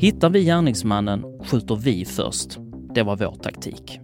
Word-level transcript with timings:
Hittar 0.00 0.30
vi 0.30 0.44
gärningsmannen 0.44 1.24
skjuter 1.44 1.76
vi 1.76 2.04
först. 2.04 2.56
Det 2.94 3.02
var 3.02 3.16
vår 3.16 3.34
taktik. 3.34 4.00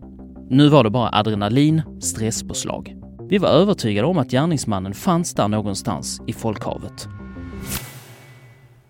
Nu 0.51 0.69
var 0.69 0.85
det 0.85 0.91
bara 0.91 1.11
adrenalin, 1.13 1.83
stresspåslag. 2.01 2.97
Vi 3.29 3.39
var 3.39 3.49
övertygade 3.49 4.09
om 4.09 4.19
att 4.19 4.31
gärningsmannen 4.31 4.95
fanns 4.95 5.35
där 5.35 5.49
någonstans 5.49 6.21
i 6.27 6.33
folkhavet. 6.33 7.09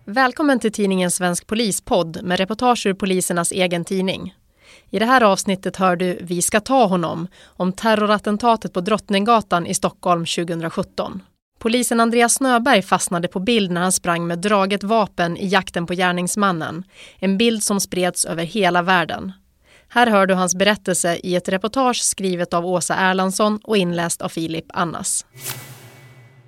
Välkommen 0.05 0.59
till 0.59 0.73
tidningen 0.73 1.11
Svensk 1.11 1.47
Polispodd 1.47 2.23
med 2.23 2.39
reportage 2.39 2.87
ur 2.87 2.95
polisernas 2.95 3.53
egen 3.53 3.85
tidning. 3.85 4.35
I 4.91 4.99
det 4.99 5.07
här 5.07 5.23
avsnittet 5.23 5.77
hör 5.77 5.97
du 5.97 6.19
Vi 6.23 6.43
ska 6.43 6.61
ta 6.61 6.87
honom 6.87 7.29
om 7.45 7.73
terrorattentatet 7.73 8.73
på 8.73 8.81
Drottninggatan 8.81 9.67
i 9.67 9.75
Stockholm 9.75 10.25
2017. 10.27 11.23
Polisen 11.65 12.01
Andreas 12.01 12.35
Snöberg 12.35 12.83
fastnade 12.83 13.29
på 13.29 13.41
bild 13.41 13.71
när 13.71 13.81
han 13.81 13.93
sprang 13.93 14.27
med 14.27 14.39
draget 14.39 14.83
vapen 14.83 15.37
i 15.37 15.47
jakten 15.47 15.87
på 15.87 15.95
gärningsmannen. 15.95 16.85
En 17.19 17.39
bild 17.39 17.63
som 17.63 17.81
spreds 17.81 18.25
över 18.25 18.45
hela 18.45 18.83
världen. 18.83 19.33
Här 19.89 20.07
hör 20.07 20.27
du 20.27 20.35
hans 20.35 20.55
berättelse 20.55 21.17
i 21.17 21.37
ett 21.37 21.49
reportage 21.49 22.03
skrivet 22.03 22.55
av 22.55 22.67
Åsa 22.67 22.95
Erlandsson 22.95 23.61
och 23.65 23.77
inläst 23.77 24.23
av 24.23 24.29
Filip 24.29 24.65
Annas. 24.69 25.27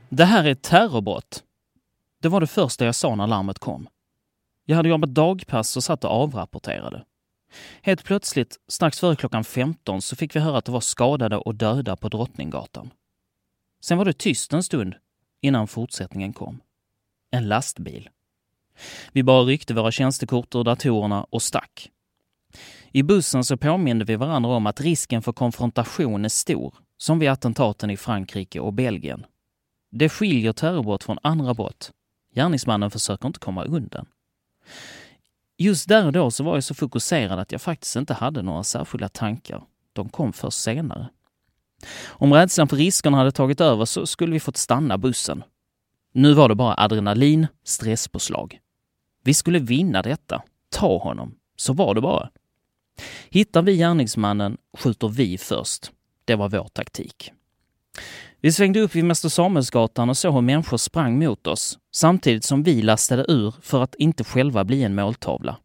Det 0.08 0.24
här 0.24 0.44
är 0.44 0.50
ett 0.50 0.62
terrorbrott. 0.62 1.42
Det 2.22 2.28
var 2.28 2.40
det 2.40 2.46
första 2.46 2.84
jag 2.84 2.94
sa 2.94 3.14
när 3.14 3.26
larmet 3.26 3.58
kom. 3.58 3.88
Jag 4.64 4.76
hade 4.76 4.88
jobbat 4.88 5.14
dagpass 5.14 5.76
och 5.76 5.84
satt 5.84 6.04
och 6.04 6.10
avrapporterade. 6.10 7.04
Helt 7.82 8.04
plötsligt, 8.04 8.56
strax 8.68 9.00
före 9.00 9.16
klockan 9.16 9.44
15, 9.44 10.02
så 10.02 10.16
fick 10.16 10.36
vi 10.36 10.40
höra 10.40 10.58
att 10.58 10.64
det 10.64 10.72
var 10.72 10.80
skadade 10.80 11.36
och 11.36 11.54
döda 11.54 11.96
på 11.96 12.08
Drottninggatan. 12.08 12.90
Sen 13.80 13.98
var 13.98 14.04
det 14.04 14.12
tyst 14.12 14.52
en 14.52 14.62
stund 14.62 14.94
innan 15.40 15.68
fortsättningen 15.68 16.32
kom. 16.32 16.60
En 17.30 17.48
lastbil. 17.48 18.08
Vi 19.12 19.22
bara 19.22 19.42
ryckte 19.42 19.74
våra 19.74 19.90
tjänstekort 19.90 20.54
ur 20.54 20.64
datorerna 20.64 21.26
och 21.30 21.42
stack. 21.42 21.90
I 22.92 23.02
bussen 23.02 23.44
så 23.44 23.56
påminde 23.56 24.04
vi 24.04 24.16
varandra 24.16 24.50
om 24.50 24.66
att 24.66 24.80
risken 24.80 25.22
för 25.22 25.32
konfrontation 25.32 26.24
är 26.24 26.28
stor, 26.28 26.74
som 26.98 27.18
vid 27.18 27.28
attentaten 27.28 27.90
i 27.90 27.96
Frankrike 27.96 28.60
och 28.60 28.72
Belgien. 28.72 29.26
Det 29.90 30.08
skiljer 30.08 30.52
terrorbrott 30.52 31.04
från 31.04 31.18
andra 31.22 31.54
brott. 31.54 31.92
Gärningsmannen 32.34 32.90
försöker 32.90 33.26
inte 33.26 33.38
komma 33.38 33.64
undan. 33.64 34.06
Just 35.58 35.88
där 35.88 36.06
och 36.06 36.12
då 36.12 36.30
så 36.30 36.44
var 36.44 36.54
jag 36.54 36.64
så 36.64 36.74
fokuserad 36.74 37.38
att 37.38 37.52
jag 37.52 37.62
faktiskt 37.62 37.96
inte 37.96 38.14
hade 38.14 38.42
några 38.42 38.62
särskilda 38.62 39.08
tankar. 39.08 39.64
De 39.92 40.08
kom 40.08 40.32
först 40.32 40.58
senare. 40.58 41.08
Om 42.06 42.32
rädslan 42.32 42.68
för 42.68 42.76
riskerna 42.76 43.16
hade 43.16 43.32
tagit 43.32 43.60
över 43.60 43.84
så 43.84 44.06
skulle 44.06 44.32
vi 44.32 44.40
fått 44.40 44.56
stanna 44.56 44.98
bussen. 44.98 45.42
Nu 46.12 46.34
var 46.34 46.48
det 46.48 46.54
bara 46.54 46.74
adrenalin, 46.78 47.46
stresspåslag. 47.64 48.58
Vi 49.24 49.34
skulle 49.34 49.58
vinna 49.58 50.02
detta, 50.02 50.42
ta 50.70 50.98
honom. 50.98 51.34
Så 51.56 51.72
var 51.72 51.94
det 51.94 52.00
bara. 52.00 52.30
Hittar 53.30 53.62
vi 53.62 53.76
gärningsmannen 53.76 54.56
skjuter 54.78 55.08
vi 55.08 55.38
först. 55.38 55.90
Det 56.24 56.34
var 56.34 56.48
vår 56.48 56.68
taktik. 56.68 57.32
Vi 58.40 58.52
svängde 58.52 58.80
upp 58.80 58.94
vid 58.94 59.04
Mäster 59.04 59.28
Samuelsgatan 59.28 60.10
och 60.10 60.16
såg 60.16 60.34
hur 60.34 60.40
människor 60.40 60.76
sprang 60.76 61.18
mot 61.18 61.46
oss 61.46 61.78
samtidigt 61.92 62.44
som 62.44 62.62
vi 62.62 62.82
lastade 62.82 63.24
ur 63.28 63.54
för 63.62 63.82
att 63.82 63.94
inte 63.94 64.24
själva 64.24 64.64
bli 64.64 64.82
en 64.82 64.94
måltavla. 64.94 65.56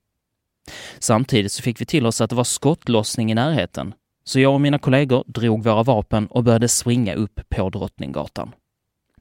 Samtidigt 0.99 1.51
så 1.51 1.61
fick 1.61 1.81
vi 1.81 1.85
till 1.85 2.05
oss 2.05 2.21
att 2.21 2.29
det 2.29 2.35
var 2.35 2.43
skottlossning 2.43 3.31
i 3.31 3.35
närheten 3.35 3.93
så 4.23 4.39
jag 4.39 4.53
och 4.53 4.61
mina 4.61 4.79
kollegor 4.79 5.23
drog 5.27 5.63
våra 5.63 5.83
vapen 5.83 6.27
och 6.27 6.43
började 6.43 6.67
springa 6.67 7.15
upp 7.15 7.39
på 7.49 7.69
Drottninggatan. 7.69 8.55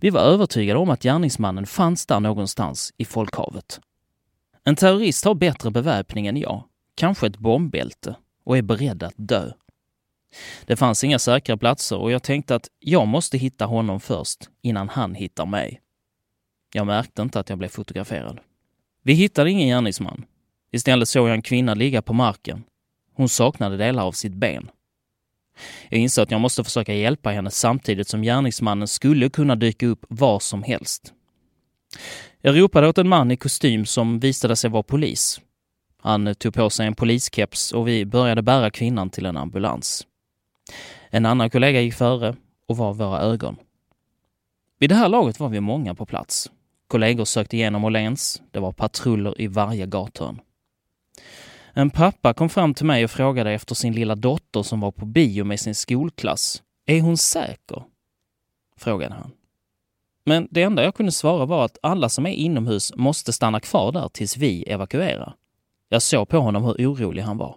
Vi 0.00 0.10
var 0.10 0.20
övertygade 0.20 0.78
om 0.78 0.90
att 0.90 1.02
gärningsmannen 1.02 1.66
fanns 1.66 2.06
där 2.06 2.20
någonstans 2.20 2.92
i 2.96 3.04
folkhavet. 3.04 3.80
En 4.64 4.76
terrorist 4.76 5.24
har 5.24 5.34
bättre 5.34 5.70
beväpning 5.70 6.26
än 6.26 6.36
jag, 6.36 6.64
kanske 6.94 7.26
ett 7.26 7.38
bombbälte, 7.38 8.14
och 8.44 8.58
är 8.58 8.62
beredd 8.62 9.02
att 9.02 9.14
dö. 9.16 9.52
Det 10.66 10.76
fanns 10.76 11.04
inga 11.04 11.18
säkra 11.18 11.56
platser 11.56 11.98
och 11.98 12.12
jag 12.12 12.22
tänkte 12.22 12.55
att 12.55 12.68
jag 12.78 13.08
måste 13.08 13.39
hitta 13.39 13.66
honom 13.66 14.00
först 14.00 14.48
innan 14.62 14.89
han 14.89 15.14
hittar 15.14 15.46
mig. 15.46 15.80
Jag 16.74 16.86
märkte 16.86 17.22
inte 17.22 17.40
att 17.40 17.48
jag 17.48 17.58
blev 17.58 17.68
fotograferad. 17.68 18.40
Vi 19.02 19.12
hittade 19.12 19.50
ingen 19.50 19.68
gärningsman. 19.68 20.24
Istället 20.72 21.08
såg 21.08 21.28
jag 21.28 21.34
en 21.34 21.42
kvinna 21.42 21.74
ligga 21.74 22.02
på 22.02 22.12
marken. 22.12 22.64
Hon 23.14 23.28
saknade 23.28 23.77
delar 23.77 24.05
av 24.05 24.12
sitt 24.12 24.34
ben. 24.34 24.70
Jag 25.88 26.00
inser 26.00 26.22
att 26.22 26.30
jag 26.30 26.40
måste 26.40 26.64
försöka 26.64 26.94
hjälpa 26.94 27.30
henne 27.30 27.50
samtidigt 27.50 28.08
som 28.08 28.22
gärningsmannen 28.22 28.88
skulle 28.88 29.30
kunna 29.30 29.56
dyka 29.56 29.86
upp 29.86 30.04
var 30.08 30.40
som 30.40 30.62
helst. 30.62 31.12
Jag 32.40 32.60
ropade 32.60 32.88
åt 32.88 32.98
en 32.98 33.08
man 33.08 33.30
i 33.30 33.36
kostym 33.36 33.86
som 33.86 34.20
visade 34.20 34.56
sig 34.56 34.70
vara 34.70 34.82
polis. 34.82 35.40
Han 36.02 36.34
tog 36.34 36.54
på 36.54 36.70
sig 36.70 36.86
en 36.86 36.94
poliskeps 36.94 37.72
och 37.72 37.88
vi 37.88 38.06
började 38.06 38.42
bära 38.42 38.70
kvinnan 38.70 39.10
till 39.10 39.26
en 39.26 39.36
ambulans. 39.36 40.06
En 41.10 41.26
annan 41.26 41.50
kollega 41.50 41.80
gick 41.80 41.94
före 41.94 42.36
och 42.68 42.77
var 42.77 42.94
våra 42.94 43.20
ögon. 43.20 43.56
Vid 44.78 44.90
det 44.90 44.94
här 44.94 45.08
laget 45.08 45.40
var 45.40 45.48
vi 45.48 45.60
många 45.60 45.94
på 45.94 46.06
plats. 46.06 46.50
Kollegor 46.88 47.24
sökte 47.24 47.56
igenom 47.56 47.84
Åhléns. 47.84 48.42
Det 48.50 48.60
var 48.60 48.72
patruller 48.72 49.40
i 49.40 49.46
varje 49.46 49.86
gathörn. 49.86 50.40
En 51.73 51.91
pappa 51.91 52.35
kom 52.35 52.48
fram 52.48 52.75
till 52.75 52.86
mig 52.86 53.05
och 53.05 53.11
frågade 53.11 53.53
efter 53.53 53.75
sin 53.75 53.92
lilla 53.92 54.14
dotter 54.14 54.63
som 54.63 54.81
var 54.81 54.91
på 54.91 55.07
bio 55.07 55.45
med 55.45 55.61
sin 55.61 55.75
skolklass. 55.75 56.63
Är 56.86 57.01
hon 57.01 57.17
säker? 57.17 57.85
frågade 58.77 59.14
han. 59.14 59.31
Men 60.25 60.48
det 60.51 60.63
enda 60.63 60.83
jag 60.83 60.95
kunde 60.95 61.13
svara 61.13 61.47
var 61.47 61.64
att 61.64 61.79
alla 61.83 62.08
som 62.08 62.27
är 62.27 62.31
inomhus 62.31 62.92
måste 62.97 63.33
stanna 63.33 63.61
kvar 63.61 63.92
där 63.92 64.08
tills 64.08 64.36
vi 64.36 64.63
evakuerar. 64.63 65.35
Jag 65.89 66.03
såg 66.03 66.29
på 66.29 66.39
honom 66.39 66.64
hur 66.64 66.73
orolig 66.73 67.23
han 67.23 67.39
var. 67.39 67.57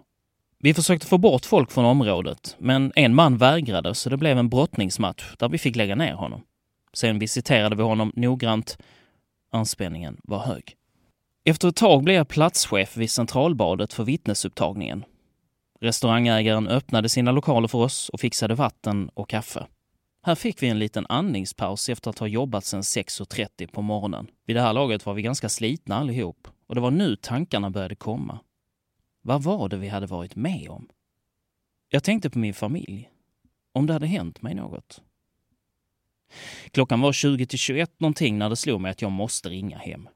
Vi 0.58 0.74
försökte 0.74 1.06
få 1.06 1.18
bort 1.18 1.44
folk 1.44 1.70
från 1.70 1.84
området, 1.84 2.56
men 2.58 2.92
en 2.96 3.14
man 3.14 3.36
vägrade 3.36 3.94
så 3.94 4.10
det 4.10 4.16
blev 4.16 4.38
en 4.38 4.48
brottningsmatch 4.48 5.36
där 5.38 5.48
vi 5.48 5.58
fick 5.58 5.76
lägga 5.76 5.94
ner 5.94 6.14
honom. 6.14 6.42
Sen 6.92 7.18
visiterade 7.18 7.76
vi 7.76 7.82
honom 7.82 8.12
noggrant. 8.16 8.78
Anspänningen 9.52 10.20
var 10.24 10.38
hög. 10.38 10.76
Efter 11.46 11.68
ett 11.68 11.76
tag 11.76 12.04
blev 12.04 12.16
jag 12.16 12.28
platschef 12.28 12.96
vid 12.96 13.10
Centralbadet 13.10 13.92
för 13.92 14.04
vittnesupptagningen. 14.04 15.04
Restaurangägaren 15.80 16.68
öppnade 16.68 17.08
sina 17.08 17.32
lokaler 17.32 17.68
för 17.68 17.78
oss 17.78 18.08
och 18.08 18.20
fixade 18.20 18.54
vatten 18.54 19.10
och 19.14 19.28
kaffe. 19.28 19.66
Här 20.22 20.34
fick 20.34 20.62
vi 20.62 20.68
en 20.68 20.78
liten 20.78 21.06
andningspaus 21.08 21.88
efter 21.88 22.10
att 22.10 22.18
ha 22.18 22.26
jobbat 22.26 22.64
sedan 22.64 22.80
6.30 22.80 23.66
på 23.72 23.82
morgonen. 23.82 24.26
Vid 24.46 24.56
det 24.56 24.62
här 24.62 24.72
laget 24.72 25.06
var 25.06 25.14
vi 25.14 25.22
ganska 25.22 25.48
slitna 25.48 25.96
allihop 25.96 26.48
och 26.66 26.74
det 26.74 26.80
var 26.80 26.90
nu 26.90 27.16
tankarna 27.16 27.70
började 27.70 27.94
komma. 27.94 28.38
Vad 29.22 29.42
var 29.42 29.68
det 29.68 29.76
vi 29.76 29.88
hade 29.88 30.06
varit 30.06 30.36
med 30.36 30.68
om? 30.70 30.88
Jag 31.88 32.04
tänkte 32.04 32.30
på 32.30 32.38
min 32.38 32.54
familj. 32.54 33.10
Om 33.72 33.86
det 33.86 33.92
hade 33.92 34.06
hänt 34.06 34.42
mig 34.42 34.54
något. 34.54 35.02
Klockan 36.70 37.00
var 37.00 37.12
20 37.12 37.46
till 37.46 37.58
21 37.58 38.00
någonting 38.00 38.38
när 38.38 38.50
det 38.50 38.56
slog 38.56 38.80
mig 38.80 38.90
att 38.90 39.02
jag 39.02 39.12
måste 39.12 39.48
ringa 39.48 39.78
hem. 39.78 40.08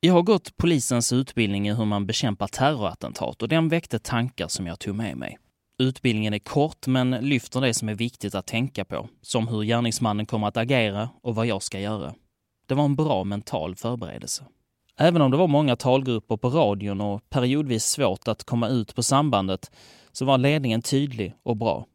Jag 0.00 0.14
har 0.14 0.22
gått 0.22 0.56
polisens 0.56 1.12
utbildning 1.12 1.68
i 1.68 1.74
hur 1.74 1.84
man 1.84 2.06
bekämpar 2.06 2.46
terrorattentat 2.46 3.42
och 3.42 3.48
den 3.48 3.68
väckte 3.68 3.98
tankar 3.98 4.48
som 4.48 4.66
jag 4.66 4.78
tog 4.78 4.94
med 4.94 5.16
mig. 5.16 5.38
Utbildningen 5.78 6.34
är 6.34 6.38
kort 6.38 6.86
men 6.86 7.10
lyfter 7.10 7.60
det 7.60 7.74
som 7.74 7.88
är 7.88 7.94
viktigt 7.94 8.34
att 8.34 8.46
tänka 8.46 8.84
på, 8.84 9.08
som 9.22 9.48
hur 9.48 9.62
gärningsmannen 9.62 10.26
kommer 10.26 10.48
att 10.48 10.56
agera 10.56 11.08
och 11.22 11.34
vad 11.34 11.46
jag 11.46 11.62
ska 11.62 11.80
göra. 11.80 12.14
Det 12.66 12.74
var 12.74 12.84
en 12.84 12.96
bra 12.96 13.24
mental 13.24 13.76
förberedelse. 13.76 14.44
Även 14.98 15.22
om 15.22 15.30
det 15.30 15.36
var 15.36 15.48
många 15.48 15.76
talgrupper 15.76 16.36
på 16.36 16.48
radion 16.48 17.00
och 17.00 17.30
periodvis 17.30 17.84
svårt 17.84 18.28
att 18.28 18.44
komma 18.44 18.68
ut 18.68 18.94
på 18.94 19.02
sambandet 19.02 19.70
så 20.12 20.24
var 20.24 20.38
ledningen 20.38 20.82
tydlig 20.82 21.34
och 21.42 21.56
bra. 21.56 21.86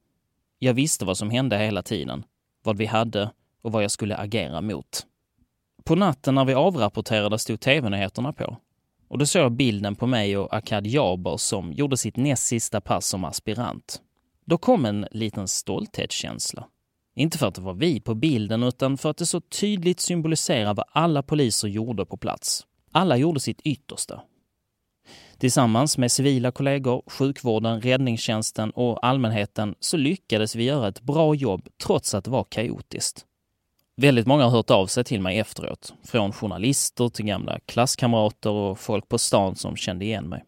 Jag 0.60 0.74
visste 0.74 1.06
vad 1.06 1.18
som 1.18 1.30
hände 1.30 1.58
hela 1.58 1.84
tiden, 1.84 2.24
vad 2.64 2.78
vi 2.78 2.86
hade 2.86 3.32
och 3.62 3.72
vad 3.72 3.84
jag 3.84 3.92
skulle 3.92 4.18
agera 4.18 4.62
mot. 4.62 5.06
På 5.84 5.96
natten 5.96 6.36
när 6.36 6.46
vi 6.46 6.54
avrapporterade 6.54 7.40
stod 7.40 7.60
tv-nyheterna 7.60 8.34
på. 8.34 8.58
Och 9.08 9.18
då 9.18 9.26
såg 9.26 9.42
jag 9.42 9.52
bilden 9.52 9.96
på 9.96 10.08
mig 10.08 10.38
och 10.38 10.54
Akad 10.54 10.88
Jaber 10.88 11.38
som 11.38 11.74
gjorde 11.74 11.98
sitt 11.98 12.18
näst 12.18 12.48
sista 12.48 12.82
pass 12.82 13.08
som 13.08 13.24
aspirant. 13.24 14.02
Då 14.46 14.58
kom 14.58 14.86
en 14.86 15.08
liten 15.12 15.48
stolthetskänsla. 15.48 16.68
Inte 17.16 17.38
för 17.38 17.48
att 17.48 17.56
det 17.56 17.62
var 17.62 17.74
vi 17.74 18.00
på 18.00 18.16
bilden 18.16 18.64
utan 18.64 18.98
för 18.98 19.10
att 19.10 19.18
det 19.18 19.26
så 19.26 19.42
tydligt 19.42 20.00
symboliserar 20.00 20.74
vad 20.74 20.86
alla 20.92 21.24
poliser 21.24 21.68
gjorde 21.68 22.06
på 22.06 22.18
plats. 22.18 22.66
Alla 22.92 23.18
gjorde 23.18 23.40
sitt 23.40 23.62
yttersta. 23.62 24.22
Tillsammans 25.38 25.98
med 25.98 26.12
civila 26.12 26.52
kollegor, 26.52 27.04
sjukvården, 27.08 27.82
räddningstjänsten 27.82 28.72
och 28.72 29.06
allmänheten 29.06 29.76
så 29.80 29.98
lyckades 29.98 30.56
vi 30.56 30.64
göra 30.64 30.88
ett 30.88 31.02
bra 31.02 31.36
jobb 31.36 31.70
trots 31.84 32.14
att 32.14 32.24
det 32.24 32.32
var 32.32 32.44
kaotiskt. 32.44 33.26
Väldigt 33.96 34.28
många 34.28 34.44
har 34.44 34.52
hört 34.52 34.70
av 34.70 34.88
sig 34.88 35.04
till 35.04 35.22
mig 35.22 35.40
efteråt. 35.40 35.94
Från 36.04 36.32
journalister 36.32 37.10
till 37.10 37.26
gamla 37.26 37.60
klasskamrater 37.66 38.50
och 38.50 38.80
folk 38.80 39.10
på 39.10 39.18
stan 39.18 39.56
som 39.56 39.76
kände 39.76 40.06
igen 40.06 40.30
mig. 40.30 40.44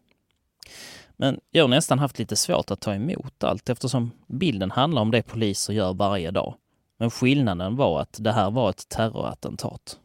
Men 1.16 1.40
jag 1.50 1.64
har 1.64 1.68
nästan 1.68 1.98
haft 1.98 2.18
lite 2.18 2.36
svårt 2.36 2.70
att 2.70 2.80
ta 2.80 2.94
emot 2.94 3.44
allt 3.44 3.68
eftersom 3.68 4.10
bilden 4.26 4.70
handlar 4.70 5.02
om 5.02 5.10
det 5.10 5.22
poliser 5.22 5.72
gör 5.72 5.94
varje 5.94 6.30
dag. 6.30 6.54
Men 6.98 7.10
skillnaden 7.10 7.76
var 7.76 8.00
att 8.00 8.16
det 8.20 8.32
här 8.32 8.50
var 8.50 8.70
ett 8.70 8.88
terrorattentat. 8.88 9.98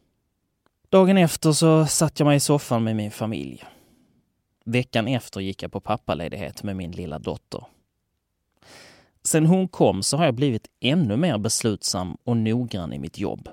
Dagen 0.88 1.16
efter 1.16 1.52
så 1.52 1.86
satt 1.86 2.20
jag 2.20 2.26
mig 2.26 2.36
i 2.36 2.40
soffan 2.40 2.84
med 2.84 2.96
min 2.96 3.10
familj. 3.10 3.64
Veckan 4.64 5.08
efter 5.08 5.40
gick 5.40 5.62
jag 5.62 5.72
på 5.72 5.80
pappaledighet 5.80 6.62
med 6.62 6.76
min 6.76 6.90
lilla 6.90 7.18
dotter. 7.18 7.64
Sen 9.24 9.46
hon 9.46 9.68
kom 9.68 10.02
så 10.02 10.16
har 10.16 10.24
jag 10.24 10.34
blivit 10.34 10.66
ännu 10.80 11.16
mer 11.16 11.38
beslutsam 11.38 12.16
och 12.24 12.36
noggrann 12.36 12.92
i 12.92 12.98
mitt 12.98 13.18
jobb. 13.18 13.48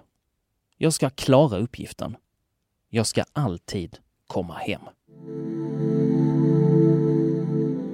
Jag 0.77 0.93
ska 0.93 1.09
klara 1.09 1.57
uppgiften. 1.57 2.17
Jag 2.89 3.07
ska 3.07 3.23
alltid 3.33 3.97
komma 4.27 4.53
hem. 4.53 4.81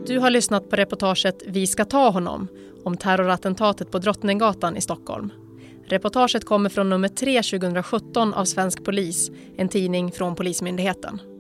Du 0.08 0.20
har 0.20 0.30
lyssnat 0.30 0.70
på 0.70 0.76
reportaget 0.76 1.44
Vi 1.48 1.68
ska 1.68 1.86
ta 1.86 2.10
honom 2.10 2.48
om 2.84 2.98
terrorattentatet 2.98 3.92
på 3.92 4.00
Drottninggatan 4.00 4.78
i 4.78 4.82
Stockholm. 4.82 5.32
Reportaget 5.86 6.46
kommer 6.46 6.70
från 6.70 6.90
nummer 6.90 7.08
3 7.08 7.44
2017 7.44 8.34
av 8.34 8.46
Svensk 8.46 8.84
Polis, 8.84 9.32
en 9.58 9.70
tidning 9.70 10.12
från 10.12 10.36
Polismyndigheten. 10.36 11.33